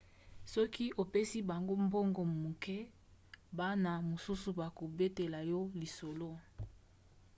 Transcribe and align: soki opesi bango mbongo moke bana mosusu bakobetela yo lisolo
soki 0.51 0.85
opesi 1.01 1.39
bango 1.49 1.73
mbongo 1.85 2.21
moke 2.43 2.77
bana 3.57 3.91
mosusu 4.09 4.49
bakobetela 4.59 5.39
yo 5.51 5.61
lisolo 5.79 6.29